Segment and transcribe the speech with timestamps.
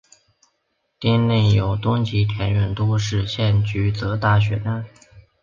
[0.99, 4.83] 町内有东急田园都市线驹泽大学站。